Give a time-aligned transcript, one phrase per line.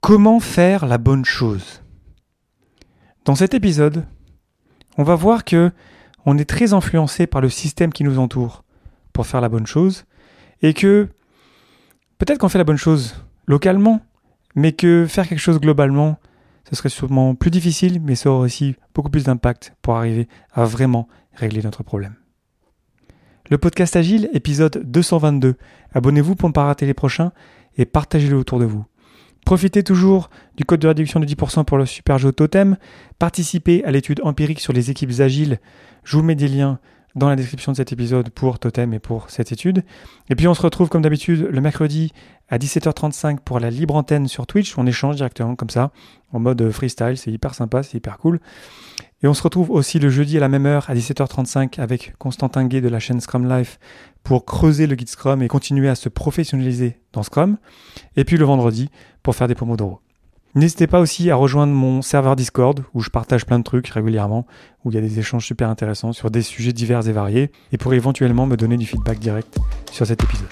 [0.00, 1.82] Comment faire la bonne chose?
[3.26, 4.06] Dans cet épisode,
[4.96, 5.72] on va voir que
[6.24, 8.64] on est très influencé par le système qui nous entoure
[9.12, 10.06] pour faire la bonne chose
[10.62, 11.06] et que
[12.16, 13.14] peut-être qu'on fait la bonne chose
[13.46, 14.00] localement,
[14.54, 16.18] mais que faire quelque chose globalement,
[16.68, 20.64] ce serait sûrement plus difficile, mais ça aurait aussi beaucoup plus d'impact pour arriver à
[20.64, 22.14] vraiment régler notre problème.
[23.50, 25.56] Le podcast Agile, épisode 222.
[25.92, 27.32] Abonnez-vous pour ne pas rater les prochains
[27.76, 28.86] et partagez-le autour de vous.
[29.44, 32.76] Profitez toujours du code de réduction de 10% pour le super jeu Totem.
[33.18, 35.58] Participez à l'étude empirique sur les équipes agiles.
[36.04, 36.78] Je vous mets des liens
[37.16, 39.84] dans la description de cet épisode pour Totem et pour cette étude.
[40.28, 42.12] Et puis on se retrouve comme d'habitude le mercredi
[42.48, 44.76] à 17h35 pour la libre antenne sur Twitch.
[44.78, 45.90] On échange directement comme ça,
[46.32, 47.16] en mode freestyle.
[47.16, 48.40] C'est hyper sympa, c'est hyper cool.
[49.22, 52.64] Et on se retrouve aussi le jeudi à la même heure à 17h35 avec Constantin
[52.64, 53.78] Guay de la chaîne Scrum Life
[54.22, 57.58] pour creuser le guide Scrum et continuer à se professionnaliser dans Scrum.
[58.16, 58.88] Et puis le vendredi
[59.22, 60.00] pour faire des pomodoro.
[60.54, 64.46] N'hésitez pas aussi à rejoindre mon serveur Discord où je partage plein de trucs régulièrement,
[64.84, 67.78] où il y a des échanges super intéressants sur des sujets divers et variés, et
[67.78, 69.58] pour éventuellement me donner du feedback direct
[69.92, 70.48] sur cet épisode.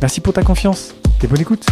[0.00, 1.66] Merci pour ta confiance et bonne écoute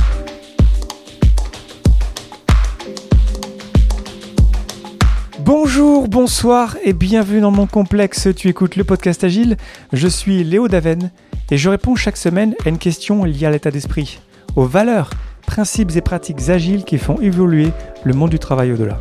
[5.45, 8.29] Bonjour, bonsoir et bienvenue dans mon complexe.
[8.35, 9.59] Tu écoutes le podcast Agile.
[9.93, 11.11] Je suis Léo Daven
[11.51, 14.21] et je réponds chaque semaine à une question liée à l'état d'esprit,
[14.57, 15.11] aux valeurs
[15.47, 17.73] principes et pratiques agiles qui font évoluer
[18.05, 18.99] le monde du travail au-delà.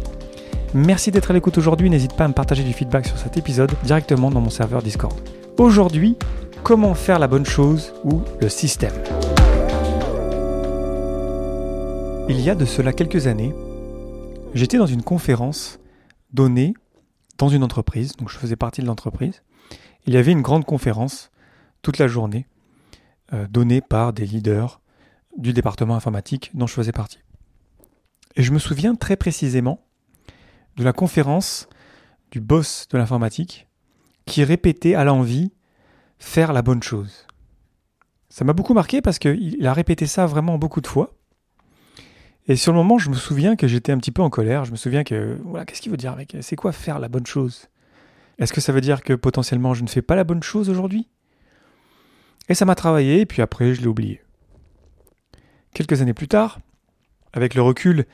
[0.74, 3.72] Merci d'être à l'écoute aujourd'hui, n'hésite pas à me partager du feedback sur cet épisode
[3.86, 5.16] directement dans mon serveur Discord.
[5.58, 6.18] Aujourd'hui,
[6.62, 8.92] comment faire la bonne chose ou le système?
[12.28, 13.56] Il y a de cela quelques années,
[14.54, 15.80] j'étais dans une conférence
[16.34, 16.74] donnée
[17.38, 19.42] dans une entreprise, donc je faisais partie de l'entreprise.
[20.06, 21.32] Il y avait une grande conférence
[21.82, 22.48] toute la journée,
[23.34, 24.82] euh, donnée par des leaders
[25.38, 27.20] du département informatique dont je faisais partie.
[28.36, 29.86] Et je me souviens très précisément
[30.76, 31.68] de la conférence
[32.32, 33.68] du boss de l'informatique
[34.26, 35.52] qui répétait à l'envie
[36.18, 37.28] faire la bonne chose.
[38.30, 41.14] Ça m'a beaucoup marqué parce qu'il a répété ça vraiment beaucoup de fois.
[42.48, 44.66] Et sur le moment, je me souviens que j'étais un petit peu en colère.
[44.66, 47.26] Je me souviens que, voilà, qu'est-ce qu'il veut dire avec C'est quoi faire la bonne
[47.26, 47.70] chose?
[48.38, 51.08] Est-ce que ça veut dire que potentiellement je ne fais pas la bonne chose aujourd'hui?
[52.50, 54.22] Et ça m'a travaillé, et puis après, je l'ai oublié.
[55.74, 56.60] Quelques années plus tard,
[57.32, 58.06] avec le recul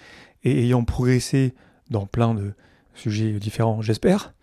[0.43, 1.55] et ayant progressé
[1.89, 2.53] dans plein de
[2.93, 4.33] sujets différents, j'espère,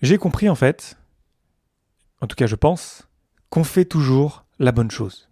[0.00, 0.96] j'ai compris en fait,
[2.20, 3.08] en tout cas je pense,
[3.50, 5.28] qu'on fait toujours la bonne chose.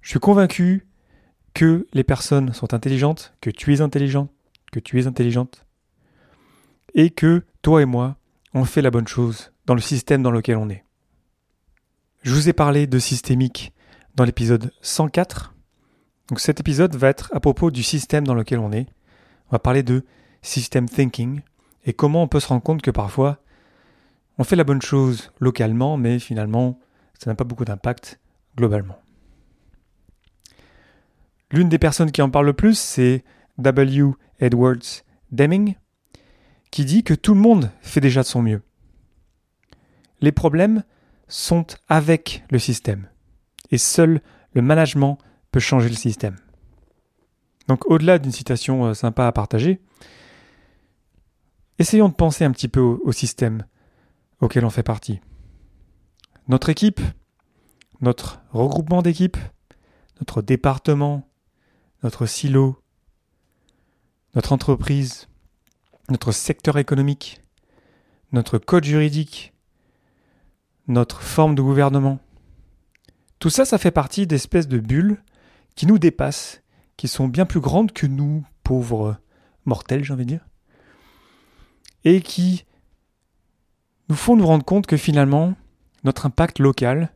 [0.00, 0.86] Je suis convaincu
[1.56, 4.28] que les personnes sont intelligentes, que tu es intelligent,
[4.72, 5.64] que tu es intelligente,
[6.94, 8.16] et que toi et moi,
[8.52, 10.84] on fait la bonne chose dans le système dans lequel on est.
[12.20, 13.72] Je vous ai parlé de systémique
[14.16, 15.54] dans l'épisode 104.
[16.28, 18.86] Donc cet épisode va être à propos du système dans lequel on est.
[19.48, 20.04] On va parler de
[20.42, 21.40] system thinking
[21.86, 23.38] et comment on peut se rendre compte que parfois
[24.36, 26.78] on fait la bonne chose localement, mais finalement
[27.18, 28.20] ça n'a pas beaucoup d'impact
[28.58, 28.98] globalement.
[31.50, 33.24] L'une des personnes qui en parle le plus, c'est
[33.58, 34.12] W.
[34.40, 35.02] Edwards
[35.32, 35.74] Deming,
[36.70, 38.62] qui dit que tout le monde fait déjà de son mieux.
[40.20, 40.82] Les problèmes
[41.28, 43.08] sont avec le système
[43.70, 44.20] et seul
[44.52, 45.18] le management
[45.50, 46.36] peut changer le système.
[47.68, 49.80] Donc au-delà d'une citation euh, sympa à partager,
[51.78, 53.64] essayons de penser un petit peu au, système
[54.40, 55.20] auquel on fait partie.
[56.48, 57.00] Notre équipe,
[58.00, 59.36] notre regroupement d'équipes,
[60.20, 61.28] notre département,
[62.06, 62.80] notre silo,
[64.36, 65.26] notre entreprise,
[66.08, 67.42] notre secteur économique,
[68.30, 69.52] notre code juridique,
[70.86, 72.20] notre forme de gouvernement,
[73.40, 75.20] tout ça, ça fait partie d'espèces de bulles
[75.74, 76.62] qui nous dépassent,
[76.96, 79.16] qui sont bien plus grandes que nous, pauvres
[79.64, 80.46] mortels, j'ai envie de dire,
[82.04, 82.66] et qui
[84.08, 85.56] nous font nous rendre compte que finalement,
[86.04, 87.12] notre impact local,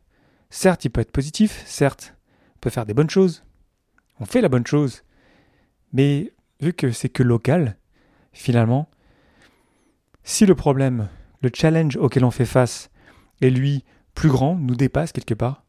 [0.50, 2.16] certes, il peut être positif, certes,
[2.60, 3.44] peut faire des bonnes choses,
[4.20, 5.02] on fait la bonne chose,
[5.92, 7.76] mais vu que c'est que local,
[8.32, 8.88] finalement,
[10.22, 11.08] si le problème,
[11.42, 12.90] le challenge auquel on fait face
[13.40, 13.84] est lui
[14.14, 15.64] plus grand, nous dépasse quelque part,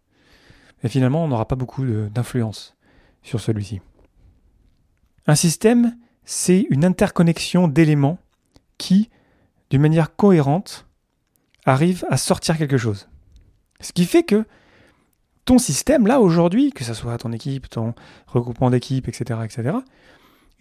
[0.84, 2.76] et finalement on n'aura pas beaucoup d'influence
[3.24, 3.82] sur celui-ci.
[5.28, 8.20] Un système, c'est une interconnexion d'éléments
[8.78, 9.10] qui,
[9.70, 10.88] d'une manière cohérente,
[11.66, 13.08] arrivent à sortir quelque chose.
[13.80, 14.46] Ce qui fait que
[15.52, 17.94] ton système, là, aujourd'hui, que ce soit ton équipe, ton
[18.26, 19.80] regroupement d'équipes, etc., etc.,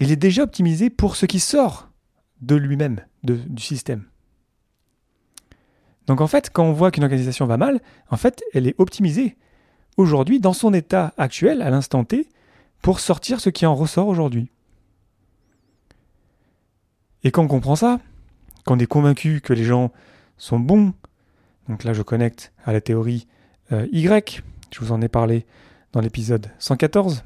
[0.01, 1.89] il est déjà optimisé pour ce qui sort
[2.41, 4.03] de lui-même, du système.
[6.09, 9.37] Donc en fait, quand on voit qu'une organisation va mal, en fait, elle est optimisée
[9.97, 12.29] aujourd'hui, dans son état actuel, à l'instant T,
[12.83, 14.51] pour sortir ce qui en ressort aujourd'hui.
[17.23, 18.01] Et quand on comprend ça,
[18.65, 19.93] quand on est convaincu que les gens
[20.37, 20.95] sont bons,
[21.69, 23.29] donc là je connecte à la théorie
[23.71, 25.47] euh, Y, je vous en ai parlé
[25.93, 27.25] dans l'épisode 114,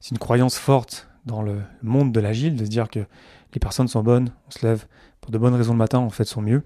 [0.00, 3.00] c'est une croyance forte dans le monde de l'agile de se dire que
[3.52, 4.86] les personnes sont bonnes, on se lève
[5.20, 6.62] pour de bonnes raisons le matin, en fait sont mieux.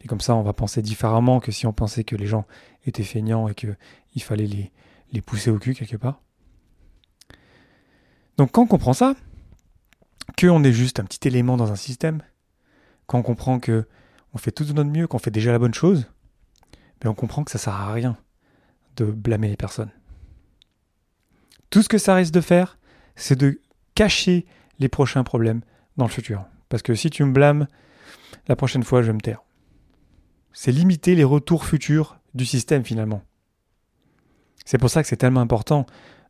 [0.00, 2.46] Et comme ça, on va penser différemment que si on pensait que les gens
[2.84, 3.76] étaient feignants et qu'il
[4.22, 4.70] fallait
[5.12, 6.20] les, pousser au cul quelque part.
[8.36, 9.14] Donc quand on comprend ça,
[10.38, 12.22] qu'on est juste un petit élément dans un système,
[13.06, 13.86] quand on comprend que
[14.34, 16.06] on fait tout de notre mieux, qu'on fait déjà la bonne chose,
[16.72, 18.16] mais ben on comprend que ça sert à rien
[18.96, 19.90] de blâmer les personnes.
[21.70, 22.78] Tout ce que ça risque de faire,
[23.16, 23.60] c'est de
[23.94, 24.46] cacher
[24.78, 25.62] les prochains problèmes
[25.96, 26.44] dans le futur.
[26.68, 27.66] Parce que si tu me blâmes,
[28.48, 29.42] la prochaine fois, je vais me taire.
[30.52, 33.22] C'est limiter les retours futurs du système finalement.
[34.64, 35.86] C'est pour ça que c'est tellement important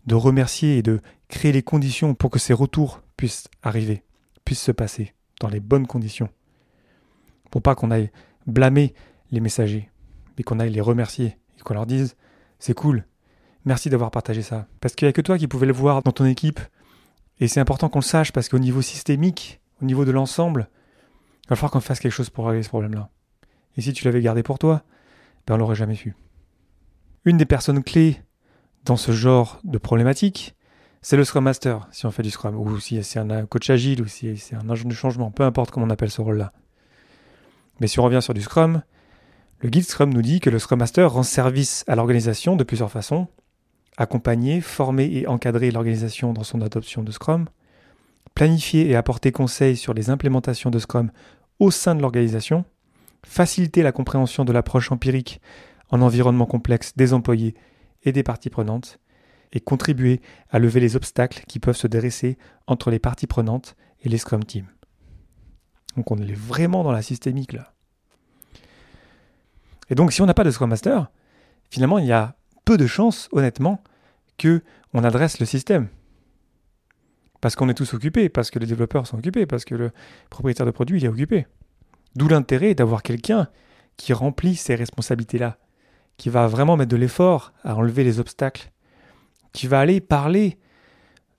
[0.07, 4.03] de remercier et de créer les conditions pour que ces retours puissent arriver,
[4.45, 6.29] puissent se passer dans les bonnes conditions.
[7.51, 8.11] Pour pas qu'on aille
[8.47, 8.95] blâmer
[9.31, 9.91] les messagers,
[10.37, 12.17] mais qu'on aille les remercier et qu'on leur dise
[12.63, 13.05] c'est cool,
[13.65, 14.69] merci d'avoir partagé ça.
[14.81, 16.61] Parce qu'il n'y a que toi qui pouvais le voir dans ton équipe.
[17.41, 20.69] Et c'est important qu'on le sache parce qu'au niveau systémique, au niveau de l'ensemble,
[21.43, 23.11] il va falloir qu'on fasse quelque chose pour régler ce problème-là.
[23.77, 24.85] Et si tu l'avais gardé pour toi,
[25.45, 26.15] ben on l'aurait jamais su.
[27.25, 28.23] Une des personnes clés
[28.85, 30.55] dans ce genre de problématique,
[31.01, 34.03] c'est le Scrum Master, si on fait du Scrum, ou si c'est un coach agile,
[34.03, 36.53] ou si c'est un agent de changement, peu importe comment on appelle ce rôle-là.
[37.81, 38.83] Mais si on revient sur du Scrum,
[39.63, 42.91] le guide Scrum nous dit que le Scrum Master rend service à l'organisation de plusieurs
[42.91, 43.29] façons.
[43.97, 47.47] Accompagner, former et encadrer l'organisation dans son adoption de Scrum,
[48.35, 51.13] planifier et apporter conseils sur les implémentations de Scrum
[51.61, 52.65] au sein de l'organisation,
[53.25, 55.41] faciliter la compréhension de l'approche empirique
[55.91, 57.55] en environnement complexe des employés
[58.03, 58.99] et des parties prenantes,
[59.53, 60.21] et contribuer
[60.51, 62.37] à lever les obstacles qui peuvent se dresser
[62.67, 64.67] entre les parties prenantes et les Scrum Teams.
[65.97, 67.72] Donc on est vraiment dans la systémique là.
[69.93, 71.11] Et donc si on n'a pas de Scrum Master,
[71.69, 72.35] finalement il y a
[72.65, 73.85] peu de chances, honnêtement,
[74.39, 74.63] que
[74.95, 75.89] on adresse le système.
[77.43, 79.91] Parce qu'on est tous occupés, parce que les développeurs sont occupés, parce que le
[80.31, 81.47] propriétaire de produit est occupé.
[82.17, 83.49] D'où l'intérêt d'avoir quelqu'un
[83.99, 85.59] qui remplit ces responsabilités-là,
[86.17, 88.73] qui va vraiment mettre de l'effort à enlever les obstacles,
[89.53, 90.59] qui va aller parler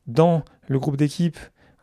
[0.06, 1.40] dans le groupe d'équipe,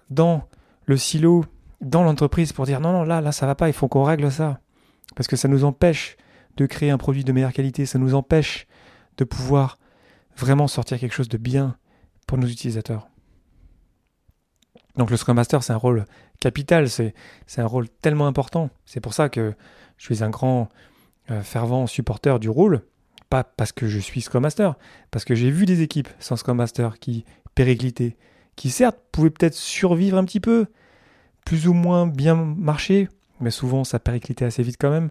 [0.09, 0.45] dans
[0.87, 1.45] le silo,
[1.81, 4.31] dans l'entreprise pour dire non, non, là, là, ça va pas, il faut qu'on règle
[4.31, 4.61] ça.
[5.17, 6.17] Parce que ça nous empêche
[6.57, 8.67] de créer un produit de meilleure qualité, ça nous empêche
[9.17, 9.79] de pouvoir
[10.37, 11.77] vraiment sortir quelque chose de bien
[12.27, 13.09] pour nos utilisateurs.
[14.97, 16.05] Donc le Scrum Master, c'est un rôle
[16.41, 17.15] capital, c'est
[17.59, 18.71] un rôle tellement important.
[18.87, 19.55] C'est pour ça que
[19.97, 20.69] je suis un grand
[21.31, 22.83] euh, fervent supporter du rôle,
[23.29, 24.75] pas parce que je suis Scrum Master,
[25.11, 27.25] parce que j'ai vu des équipes sans Scrum Master qui
[27.55, 28.17] périclitaient,
[28.57, 30.67] qui certes pouvaient peut-être survivre un petit peu,
[31.45, 33.09] plus ou moins bien marcher,
[33.41, 35.11] mais souvent ça périclitait assez vite quand même.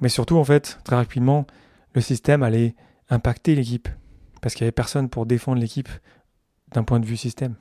[0.00, 1.46] Mais surtout, en fait, très rapidement,
[1.94, 2.74] le système allait
[3.08, 3.88] impacter l'équipe,
[4.40, 5.88] parce qu'il n'y avait personne pour défendre l'équipe
[6.72, 7.56] d'un point de vue système.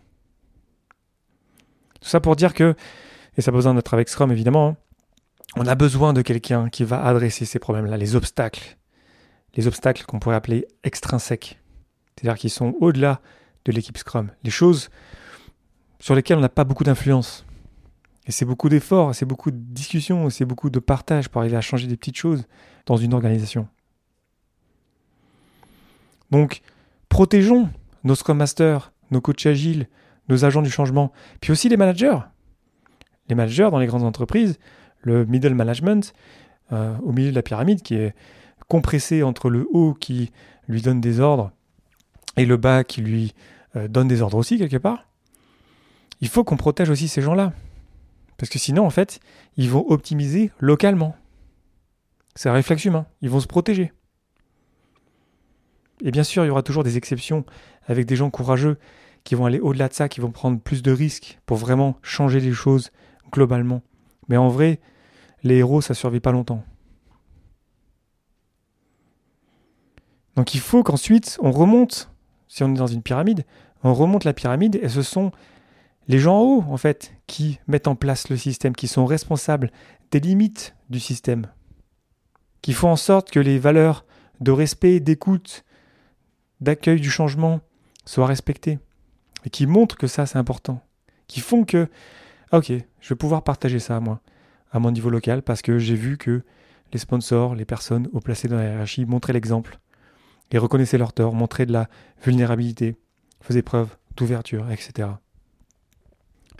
[1.99, 2.75] Tout ça pour dire que,
[3.37, 4.77] et ça a besoin d'être avec Scrum évidemment, hein,
[5.55, 8.77] on a besoin de quelqu'un qui va adresser ces problèmes-là, les obstacles.
[9.55, 11.59] Les obstacles qu'on pourrait appeler extrinsèques.
[12.15, 13.19] C'est-à-dire qui sont au-delà
[13.65, 14.29] de l'équipe Scrum.
[14.43, 14.89] Les choses
[15.99, 17.45] sur lesquelles on n'a pas beaucoup d'influence.
[18.29, 21.61] Et c'est beaucoup d'efforts, c'est beaucoup de discussions, c'est beaucoup de partage pour arriver à
[21.61, 22.45] changer des petites choses
[22.85, 23.67] dans une organisation.
[26.29, 26.61] Donc,
[27.09, 27.69] protégeons
[28.03, 29.87] nos Scrum Masters, nos coachs agiles,
[30.27, 32.19] nos agents du changement, puis aussi les managers.
[33.29, 34.59] Les managers dans les grandes entreprises,
[35.01, 36.13] le middle management,
[36.71, 38.13] euh, au milieu de la pyramide, qui est
[38.67, 40.31] compressé entre le haut qui
[40.67, 41.51] lui donne des ordres
[42.37, 43.33] et le bas qui lui
[43.75, 45.07] euh, donne des ordres aussi quelque part.
[46.21, 47.53] Il faut qu'on protège aussi ces gens-là.
[48.39, 49.19] Parce que sinon, en fait,
[49.57, 51.15] ils vont optimiser localement.
[52.35, 53.05] C'est un réflexe humain.
[53.21, 53.91] Ils vont se protéger.
[56.01, 57.45] Et bien sûr, il y aura toujours des exceptions
[57.85, 58.77] avec des gens courageux
[59.25, 62.39] qui vont aller au-delà de ça, qui vont prendre plus de risques pour vraiment changer
[62.39, 62.91] les choses
[63.31, 63.81] globalement.
[64.29, 64.79] Mais en vrai,
[65.43, 66.63] les héros, ça ne survit pas longtemps.
[70.37, 72.09] Donc il faut qu'ensuite on remonte,
[72.47, 73.43] si on est dans une pyramide,
[73.83, 75.33] on remonte la pyramide et ce sont
[76.09, 79.71] les gens en haut, en fait, qui mettent en place le système, qui sont responsables
[80.09, 81.45] des limites du système,
[82.63, 84.05] qui font en sorte que les valeurs
[84.41, 85.63] de respect, d'écoute,
[86.61, 87.61] d'accueil du changement
[88.05, 88.79] soient respectées
[89.45, 90.81] et qui montrent que ça c'est important,
[91.27, 91.87] qui font que,
[92.51, 94.19] ah, ok, je vais pouvoir partager ça moi,
[94.71, 96.41] à mon niveau local, parce que j'ai vu que
[96.91, 99.77] les sponsors, les personnes au placé dans la hiérarchie montraient l'exemple
[100.49, 101.87] et reconnaissaient leur tort, montraient de la
[102.23, 102.95] vulnérabilité
[103.41, 105.09] faisait preuve d'ouverture, etc.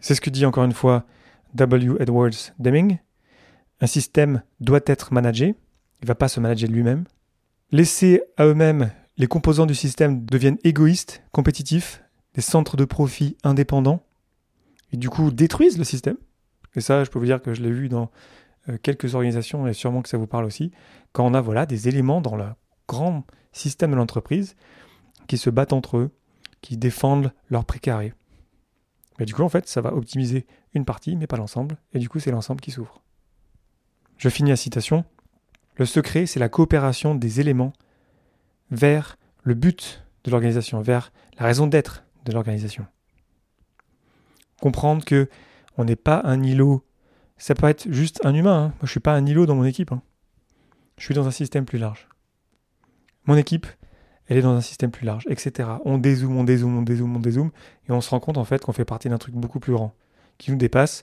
[0.02, 1.06] C'est ce que dit encore une fois
[1.56, 1.96] W.
[2.00, 2.98] Edwards Deming.
[3.82, 5.56] Un système doit être managé,
[6.02, 7.06] il ne va pas se manager lui-même.
[7.72, 12.04] Laisser à eux-mêmes, les composants du système deviennent égoïstes, compétitifs,
[12.34, 14.04] des centres de profit indépendants,
[14.92, 16.18] et du coup détruisent le système.
[16.76, 18.12] Et ça, je peux vous dire que je l'ai vu dans
[18.70, 20.72] euh, quelques organisations, et sûrement que ça vous parle aussi,
[21.12, 22.46] quand on a voilà, des éléments dans le
[22.88, 24.56] grand système de l'entreprise
[25.28, 26.12] qui se battent entre eux,
[26.62, 28.14] qui défendent leur précaré.
[29.20, 32.08] Mais du coup, en fait, ça va optimiser une partie, mais pas l'ensemble, et du
[32.08, 33.02] coup, c'est l'ensemble qui s'ouvre.
[34.18, 35.06] Je finis la citation.
[35.76, 37.74] Le secret, c'est la coopération des éléments
[38.72, 42.86] vers le but de l'organisation, vers la raison d'être de l'organisation.
[44.62, 45.30] Comprendre que
[45.78, 46.86] on n'est pas un îlot.
[47.38, 48.66] Ça peut être juste un humain.
[48.66, 48.68] Hein.
[48.68, 49.94] Moi, je suis pas un îlot dans mon équipe.
[49.94, 50.02] Hein.
[50.98, 52.10] Je suis dans un système plus large.
[53.26, 53.66] Mon équipe,
[54.30, 55.68] elle est dans un système plus large, etc.
[55.86, 57.52] On dézoome, on dézoome, on dézoome, on dézoome,
[57.90, 59.94] et on se rend compte en fait qu'on fait partie d'un truc beaucoup plus grand,
[60.38, 61.02] qui nous dépasse.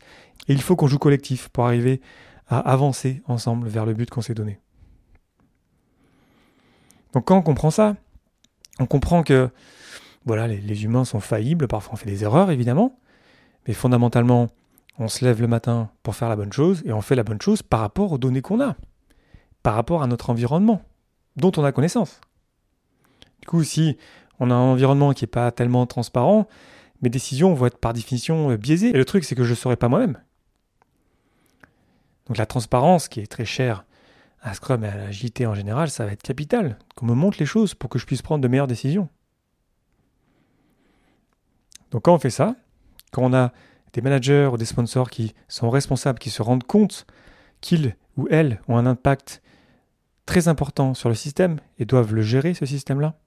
[0.48, 2.00] Et il faut qu'on joue collectif pour arriver
[2.48, 4.60] à avancer ensemble vers le but qu'on s'est donné.
[7.12, 7.96] Donc quand on comprend ça,
[8.78, 9.50] on comprend que
[10.24, 12.98] voilà, les, humains sont faillibles, parfois on fait des erreurs évidemment,
[13.66, 14.48] mais fondamentalement,
[14.98, 17.40] on se lève le matin pour faire la bonne chose et on fait la bonne
[17.40, 18.76] chose par rapport aux données qu'on a,
[19.62, 20.82] par rapport à notre environnement,
[21.36, 22.20] dont on a connaissance.
[23.42, 23.96] Du coup, si
[24.40, 26.46] on a un environnement qui n'est pas tellement transparent,
[27.02, 28.90] mes décisions vont être par définition euh, biaisées.
[28.90, 30.18] Et le truc, c'est que je ne saurai pas moi-même.
[32.26, 33.84] Donc la transparence, qui est très chère
[34.40, 36.78] à Scrum et à l'agilité en général, ça va être capital.
[36.94, 39.08] Qu'on me montre les choses pour que je puisse prendre de meilleures décisions.
[41.90, 42.56] Donc quand on fait ça,
[43.12, 43.52] quand on a
[43.92, 47.06] des managers ou des sponsors qui sont responsables, qui se rendent compte
[47.60, 49.42] qu'ils ou elles ont un impact
[50.26, 53.18] très important sur le système et doivent le gérer, ce système-là,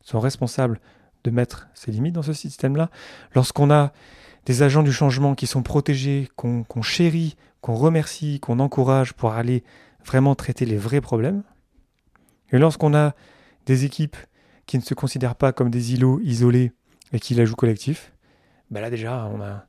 [0.00, 0.80] sont responsables
[1.24, 2.90] de mettre ses limites dans ce système-là.
[3.34, 3.92] Lorsqu'on a
[4.46, 9.62] des agents du changement qui sont protégés, qu'on chérit, qu'on remercie, qu'on encourage pour aller
[10.04, 11.42] vraiment traiter les vrais problèmes.
[12.52, 13.14] Et lorsqu'on a
[13.66, 14.16] des équipes
[14.66, 16.72] qui ne se considèrent pas comme des îlots isolés
[17.12, 18.12] et qui la jouent collectif,
[18.70, 19.66] ben là déjà on a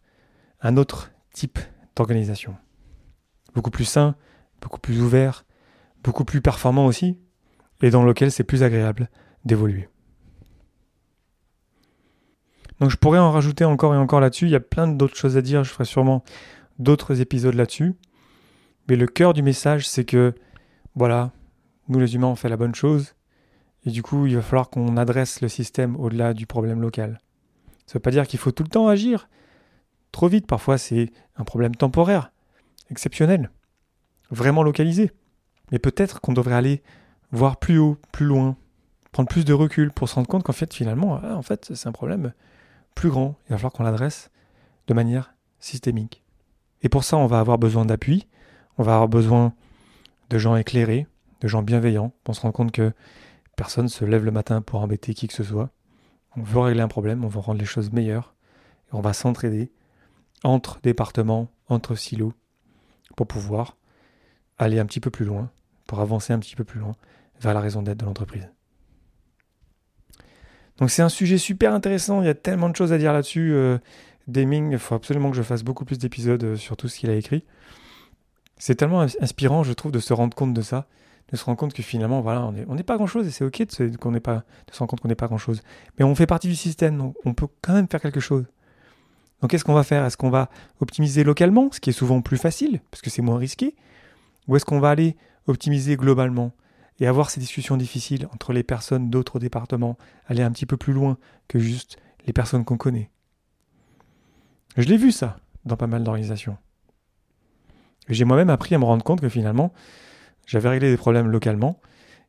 [0.62, 1.60] un autre type
[1.96, 2.56] d'organisation.
[3.54, 4.16] Beaucoup plus sain,
[4.62, 5.46] beaucoup plus ouvert,
[6.04, 7.20] beaucoup plus performant aussi,
[7.82, 9.10] et dans lequel c'est plus agréable
[9.44, 9.90] d'évoluer.
[12.82, 14.48] Donc je pourrais en rajouter encore et encore là-dessus.
[14.48, 15.64] Il y a plein d'autres choses à dire.
[15.64, 16.24] Je ferai sûrement
[16.80, 17.94] d'autres épisodes là-dessus.
[18.90, 20.34] Mais le cœur du message, c'est que,
[20.96, 21.32] voilà,
[21.88, 23.14] nous les humains, on fait la bonne chose.
[23.86, 27.20] Et du coup, il va falloir qu'on adresse le système au-delà du problème local.
[27.86, 29.30] Ça ne veut pas dire qu'il faut tout le temps agir
[30.12, 30.48] trop vite.
[30.48, 32.32] Parfois, c'est un problème temporaire,
[32.90, 33.52] exceptionnel,
[34.32, 35.12] vraiment localisé.
[35.72, 36.82] Mais peut-être qu'on devrait aller
[37.32, 38.58] voir plus haut, plus loin,
[39.12, 41.88] prendre plus de recul pour se rendre compte qu'en fait, finalement, ah, en fait, c'est
[41.88, 42.34] un problème
[42.96, 43.36] plus grand.
[43.46, 44.32] Il va falloir qu'on l'adresse
[44.88, 46.24] de manière systémique.
[46.82, 48.28] Et pour ça, on va avoir besoin d'appui,
[48.78, 49.54] on va avoir besoin
[50.30, 51.08] de gens éclairés,
[51.42, 52.94] de gens bienveillants, pour se rendre compte que
[53.56, 55.70] personne se lève le matin pour embêter qui que ce soit.
[56.36, 58.34] On veut régler un problème, on veut rendre les choses meilleures,
[58.92, 59.72] on va s'entraider
[60.44, 62.34] entre départements, entre silos,
[63.16, 63.78] pour pouvoir
[64.58, 65.52] aller un petit peu plus loin,
[65.88, 66.94] pour avancer un petit peu plus loin
[67.40, 68.50] vers la raison d'être de l'entreprise.
[70.78, 73.54] Donc c'est un sujet super intéressant, il y a tellement de choses à dire là-dessus.
[73.54, 73.78] Euh,
[74.28, 77.10] Deming, il faut absolument que je fasse beaucoup plus d'épisodes euh, sur tout ce qu'il
[77.10, 77.44] a écrit.
[78.58, 80.88] C'est tellement inspirant, je trouve, de se rendre compte de ça,
[81.32, 83.72] de se rendre compte que finalement, voilà, on n'est pas grand-chose et c'est ok de
[83.72, 85.64] se, de se rendre compte qu'on n'est pas grand-chose.
[85.98, 88.46] Mais on fait partie du système, donc on peut quand même faire quelque chose.
[89.42, 90.06] Donc qu'est-ce qu'on va faire?
[90.06, 90.50] Est-ce qu'on va
[90.80, 93.76] optimiser localement, ce qui est souvent plus facile, parce que c'est moins risqué?
[94.48, 96.52] Ou est-ce qu'on va aller optimiser globalement?
[97.00, 100.94] Et avoir ces discussions difficiles entre les personnes d'autres départements, aller un petit peu plus
[100.94, 101.18] loin
[101.48, 103.10] que juste les personnes qu'on connaît.
[104.78, 106.58] Je l'ai vu ça dans pas mal d'organisations.
[108.08, 109.74] J'ai moi-même appris à me rendre compte que finalement,
[110.46, 111.80] j'avais réglé des problèmes localement,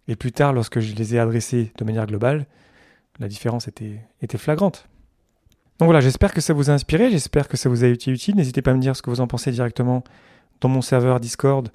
[0.08, 2.46] et plus tard, lorsque je les ai adressés de manière globale,
[3.18, 4.00] la différence était,
[4.36, 4.88] flagrante.
[5.78, 8.36] Donc voilà, j'espère que ça vous a inspiré, j'espère que ça vous a été utile.
[8.36, 10.02] N'hésitez pas à me dire ce que vous en pensez directement
[10.60, 11.68] dans mon serveur Discord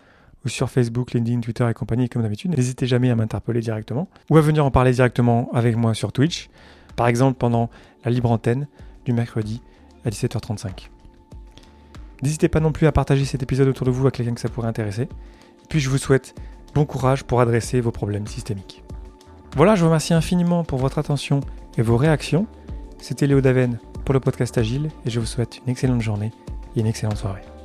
[0.45, 2.55] ou sur Facebook, LinkedIn, Twitter et compagnie, comme d'habitude.
[2.55, 6.49] N'hésitez jamais à m'interpeller directement ou à venir en parler directement avec moi sur Twitch,
[6.95, 7.69] par exemple pendant
[8.05, 8.67] la libre antenne
[9.05, 9.61] du mercredi
[10.05, 10.89] à 17h35.
[12.23, 14.49] N'hésitez pas non plus à partager cet épisode autour de vous à quelqu'un que ça
[14.49, 15.07] pourrait intéresser.
[15.69, 16.33] Puis je vous souhaite
[16.73, 18.83] bon courage pour adresser vos problèmes systémiques.
[19.55, 21.41] Voilà, je vous remercie infiniment pour votre attention
[21.77, 22.47] et vos réactions.
[22.99, 26.31] C'était Léo Daven pour le podcast Agile et je vous souhaite une excellente journée
[26.75, 27.56] et une excellente soirée.